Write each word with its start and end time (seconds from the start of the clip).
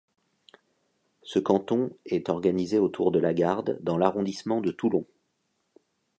Ce 1.21 1.37
canton 1.37 1.91
est 2.07 2.29
organisé 2.29 2.79
autour 2.79 3.11
de 3.11 3.19
La 3.19 3.35
Garde 3.35 3.77
dans 3.83 3.97
l'arrondissement 3.99 4.59
de 4.59 4.71
Toulon. 4.71 5.05